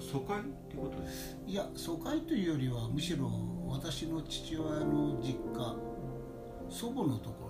[0.00, 3.30] 疎開ってことですいや疎開というよりはむしろ
[3.68, 5.76] 私の父親の実家
[6.70, 7.49] 祖母のところ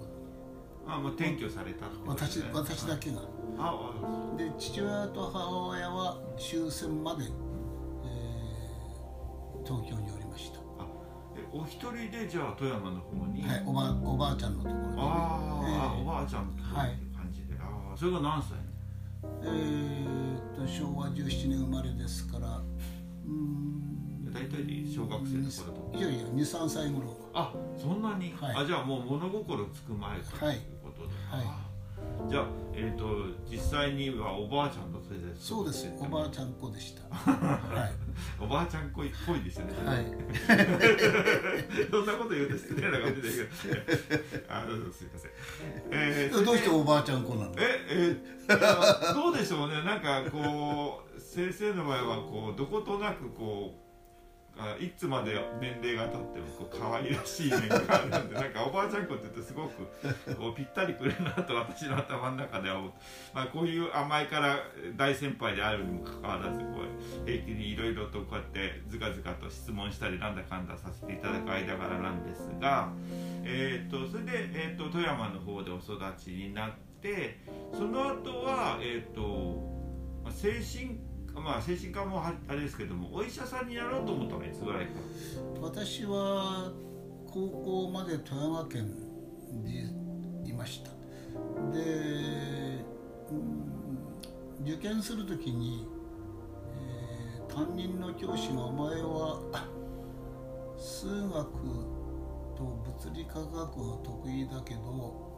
[0.86, 3.20] あまあ転居された、ね、私私だけが、
[3.58, 3.92] あ
[4.34, 10.58] あで父親と母親は終戦まで、えー、東京におりました。
[10.78, 10.86] あ
[11.36, 13.42] えお一人でじゃあ富山の方に？
[13.42, 18.58] はいおばおばあちゃんのところにあ、えー、おばあちゃんって感じで、はい、ああそれが何歳？
[19.42, 22.62] えー、と昭和17年生まれですから
[23.26, 23.99] うん
[24.32, 27.16] 大体で小学生の頃といやいや23歳頃。
[27.32, 30.30] あそんなに、はい、あじゃあもう物心つく前という
[30.82, 31.46] ことで、はい。
[31.46, 31.66] は
[32.26, 33.04] い、じゃあ、えーと、
[33.50, 35.88] 実際にはおばあちゃんと連れてそうです。
[35.98, 37.02] おばあちゃん子でした。
[37.14, 37.92] はい。
[38.42, 39.72] おばあちゃん子っぽいですよね。
[39.84, 40.04] はい。
[41.90, 43.80] そんなこと言うと失礼な感じですけど。
[44.50, 45.30] あすいません、
[45.90, 47.54] えー、どうしておばあちゃん子なの？
[47.58, 49.82] ええー、どうでしょうね。
[49.82, 53.89] なんかこう先生の場合はこうどことなくこう
[54.62, 59.86] あいつまで年齢が経ってもこう可愛らしい面があるんで なんかおばあちゃん子って言うとすごく
[60.36, 62.92] こうぴったりくるなと私の頭の中では思う、
[63.34, 64.58] まあ、こういう甘いから
[64.96, 66.82] 大先輩であるにもかかわらずこ
[67.24, 72.92] う平気にいろいろとこうやってずかずかと質問したりなんだかんださせていただく間柄なんですが、
[73.44, 76.70] えーと、それで、えーと、富山の方でお育ちになっ
[77.00, 77.38] て
[77.72, 79.80] その後はえっ、ー、と
[80.30, 81.09] 精神
[81.40, 84.92] まあ精神科もあれですけどもお医者さんになろうと思ったのはいつぐらいか？
[85.60, 86.72] 私は
[87.26, 88.90] 高校まで富山県
[89.64, 90.90] でいました。
[91.72, 92.84] で、
[93.30, 95.86] うん、受験する時に、
[96.76, 99.40] えー、担任の教師が「お前は
[100.76, 101.34] 数学
[102.56, 103.66] と物理科学が
[104.02, 105.30] 得意だけど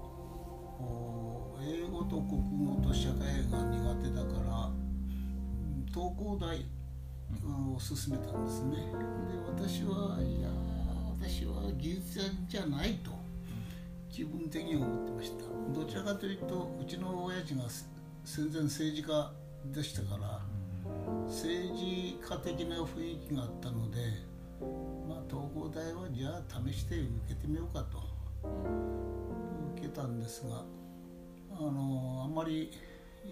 [1.62, 3.18] 英語と国語と社会
[3.50, 4.70] が苦手だから
[5.92, 6.56] 東工大
[7.76, 8.76] を進めたんですね。
[8.76, 8.82] で
[9.48, 10.48] 私はいや
[11.20, 13.10] 私は技術者じゃないと
[14.10, 15.44] 気分的に思ってました。
[15.72, 17.62] どちらかというとうちの親父が
[18.24, 19.32] 戦前政治家
[19.72, 20.40] でしたから
[21.26, 23.98] 政治家的な雰囲気があったので
[25.08, 27.98] まあ東工大はじゃあ試して受けてみようかと
[29.76, 30.64] 受けたんですが
[31.54, 32.70] あのあんまり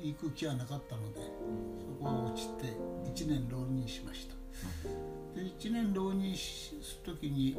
[0.03, 2.67] 行く気はなかったのでそこは落ちて
[3.13, 4.35] 1年浪人しました。
[5.35, 6.75] で1年浪人す
[7.07, 7.57] る時に、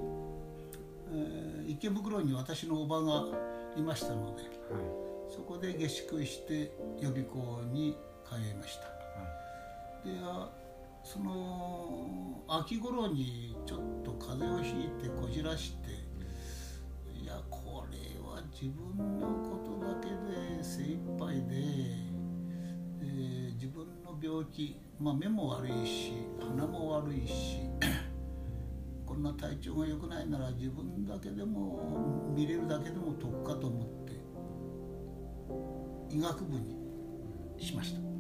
[1.11, 3.25] えー、池袋に私のおばが
[3.77, 4.51] いましたので、はい、
[5.29, 8.91] そこで下宿して予備校に通いました、は
[10.05, 10.15] い、で
[11.03, 15.89] その秋頃にちょっと風邪をひいてこじらして
[17.19, 21.70] いやこれは自分のことだけで精一杯で自
[23.71, 27.57] 分の病気、まあ、目も悪いし鼻も悪いし
[29.05, 33.87] こんな体調が良くないなら自分だけでも見れるだけでも得かと思っ
[36.09, 36.75] て医学部に
[37.57, 38.10] しました。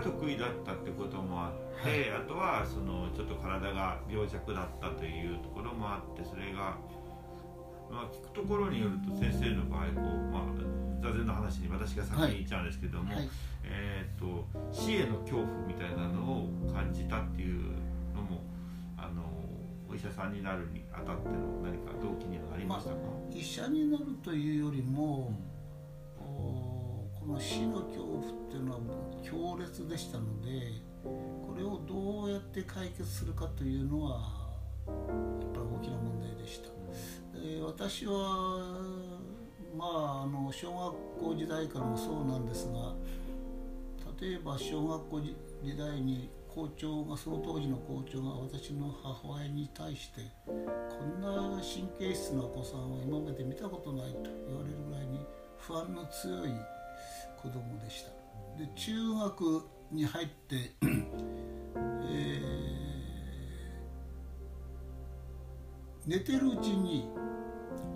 [0.00, 6.76] が得意だったってこともあって、はい、あとはそのちょっと体が病弱だったというところもあってそれが、
[7.90, 13.16] まあ、聞くところによると先生の場合こう、まあ、座禅の話に私が先に言っちゃうんですけども、はい。
[13.16, 13.28] はい、
[13.64, 17.62] えーと、死への恐怖みたいなのを感じたっていう
[18.16, 18.40] のも
[18.96, 19.22] あの
[19.88, 25.49] お医者さんになるにあたっての何か動機にはなりましたか、まあ、医者になるというよりも、こ
[27.30, 28.78] の死の恐怖っていうのは
[29.22, 34.50] 強烈でしたのでこれをどうやって解決するかというのは
[34.86, 36.68] やっぱり大きな問題でした。
[37.38, 38.12] で私は
[39.76, 40.70] まああの小
[41.18, 42.94] 学校時代からもそうなんですが
[44.20, 54.18] 例えば小学校時代に校長がその当時の校長が私の母親に対してこんな神経質なお子さんは今まで見たことないと
[54.48, 55.20] 言われるぐらいに
[55.58, 56.50] 不安の強い
[57.42, 58.10] 子供でした。
[58.58, 67.08] で中学に入って、 えー、寝てるうちに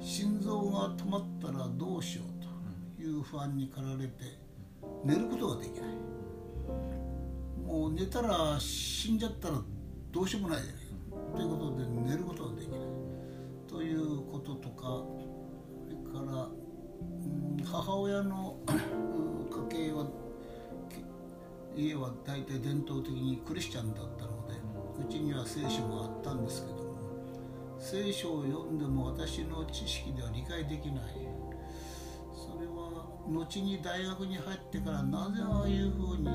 [0.00, 4.14] 心臓が止まったらどうしようという不安に駆られて
[5.04, 5.90] 寝ることができない。
[7.66, 9.60] もう寝たら死んじゃったら
[10.10, 10.84] どうしようもないじゃない。
[11.36, 12.80] ということで寝ることができない。
[13.68, 15.04] ということとか
[15.82, 18.56] それから、うん、母親の
[21.76, 24.54] 家は大体伝統的にクリスチャンだったので
[25.06, 26.84] うちには聖書があったんですけども
[27.78, 31.04] 聖書を読んでも私の知識では理解できない。
[32.34, 36.28] それは後に大学に入ってからなぜああいうふうに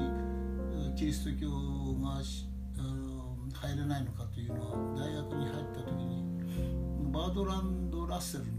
[0.95, 1.50] キリスト教
[2.01, 2.21] が
[3.53, 6.24] 入れないのかというのは大学に入った時に
[7.12, 8.59] バードランド・ラッセルの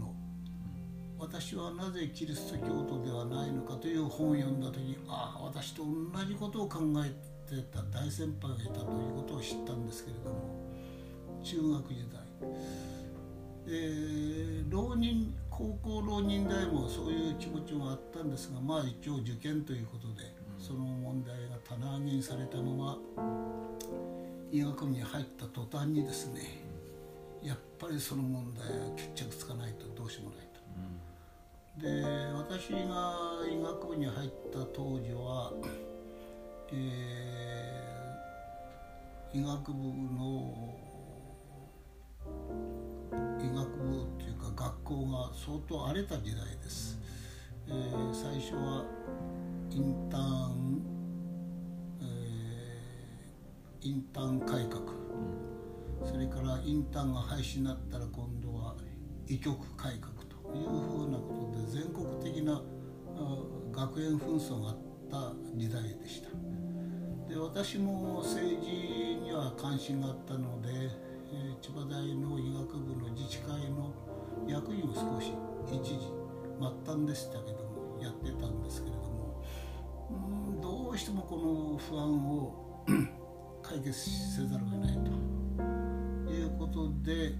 [1.21, 7.09] 私はなぜキリスト教徒ではないのか」という本を読んだ時ああ私と同じことを考え
[7.47, 10.39] てた大先輩がいたということを知ったんですけれども
[11.43, 12.21] 中学時代。
[13.67, 22.97] えー、浪人高校浪人代もそういう気持ちもあったんですがまあ一応受験ということでその問題が棚上げにされたまま
[24.51, 26.41] 医学部に入った途端にですね
[27.43, 30.50] やっぱりその問題は決着つかないとどうしようもないと。
[31.77, 32.03] で
[32.35, 33.15] 私が
[33.49, 35.53] 医学部に入った当時は、
[36.73, 40.77] えー、医学部の
[43.39, 46.99] 医学部っていうか学校が相当荒れた時代です。
[47.67, 48.85] えー、最初は
[49.71, 50.81] インターン、
[52.01, 54.81] えー、インターン改革、
[56.05, 58.75] それからインターンが廃止になったら今度は
[59.27, 61.40] 医局改革というふうなこと
[61.71, 62.61] 全国的な
[63.71, 64.77] 学園紛争があっ
[65.09, 66.29] た時代でした。
[67.29, 68.71] で私も政治
[69.23, 70.69] には関心があったので、
[71.31, 73.93] え、千葉大の医学部の自治会の
[74.45, 75.31] 役員を少し
[75.71, 75.97] 一時
[76.59, 79.01] 末端でしたけどもやってたんですけれど
[80.11, 82.83] うんどうしてもこの不安を
[83.63, 85.31] 解決せざるを得ないと。
[86.31, 87.33] いうことで、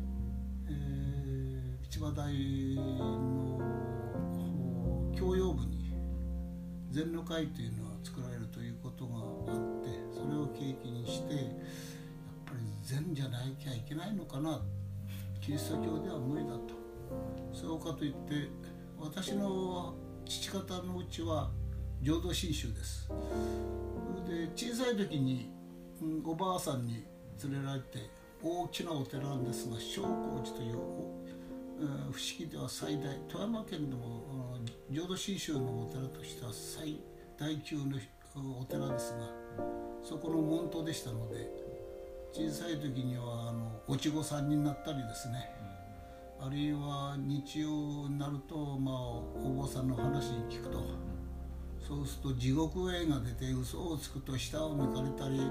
[0.67, 2.31] えー、千葉大
[2.75, 3.50] の
[6.91, 11.43] 禅の会というのは作られるということがあってそれを契機にしてやっ
[12.45, 14.61] ぱり禅じゃなきゃいけないのかな。
[15.39, 16.75] キリスト教では無理だと。
[17.53, 18.49] そうかといって
[18.99, 19.95] 私の
[20.25, 21.49] 父方のうちは
[22.01, 23.09] 浄土真宗です。
[24.27, 25.49] で小さい時に、
[26.01, 27.05] うん、おばあさんに
[27.43, 28.09] 連れられて
[28.43, 30.75] 大きなお寺なんですが正光寺という、
[31.79, 34.23] うん、不思議では最大富山県でも、
[34.91, 36.99] 浄土真宗のお寺としては最
[37.39, 37.97] 大級の
[38.59, 39.29] お寺ですが
[40.03, 41.47] そこの門徒でしたので
[42.33, 45.49] 小さい時にはあのおちごさんになったりですね、
[46.39, 51.11] あるいは日曜になると、まあ、お坊さんの話に聞くと。
[51.87, 55.41] そうすると地獄絵が出て嘘をつくと舌を抜かれたり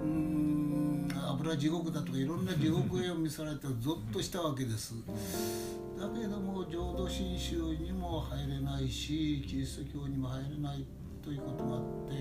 [0.00, 4.94] うん油地獄だとかいろんな地獄絵を見せられてゾッとしたわけです
[5.98, 10.86] だけども浄土真宗にも入れないしキリスト教にも入れない
[11.22, 12.14] ということがあって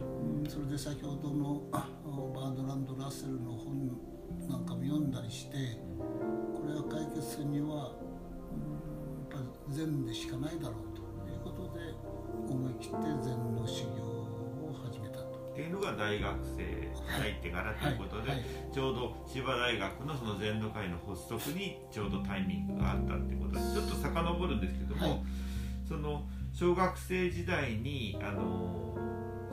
[0.00, 3.98] うんそれで先ほどのバードランド・ラッセルの本
[4.48, 5.56] なんかも読んだりして
[6.54, 7.90] これを解決するにはうんやっ
[9.30, 11.80] ぱり善でしかないだろうということで
[12.48, 14.11] 思い切って禅の修行
[15.52, 16.62] を始めたと芸能が大学生
[17.20, 18.46] 入ってからということで、はいはい。
[18.72, 25.22] ちょうど千葉大学のその全土会の発足にちょうどタイミングがあったっていうことでちょっと遡るんですけども、はい。
[25.86, 28.96] その小学生時代にあの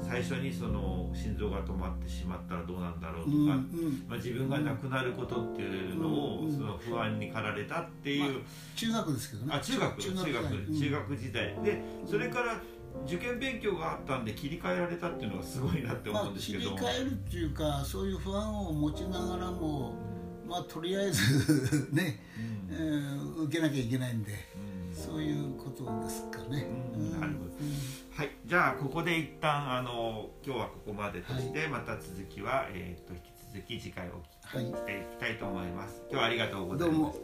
[0.01, 4.06] 最初にその心臓が止まってしまったらどうなんだろうとか、うんうん。
[4.08, 8.41] まあ、自分が亡くなることっていうのを、うんその不安に駆られたっていう、
[8.75, 9.53] 中学ですけどね。
[9.56, 11.56] あ中学中学中学時代。
[11.63, 12.62] でそれから
[13.05, 19.93] 受験勉強があったんで切り替えられたっていうのがすごいなってまあ思うんですけど、切り替えるっていうかそういう不安を持ちながらも
[20.48, 22.19] まあとりあえず ね、
[22.69, 22.75] うん。
[22.75, 24.31] えー受けなきゃいけないんで
[24.89, 24.96] うん。
[24.96, 27.19] そういうことですかね、うん。
[27.19, 27.51] なるほど。
[28.15, 34.65] はい、じゃあここで一旦あの今日はここまでとして、また続きは、えー、と引き続き次回お聞きはい。
[34.65, 36.01] していきたいと思います。
[36.10, 37.19] 今日はありがとうございます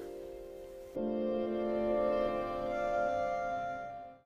[0.96, 1.85] も。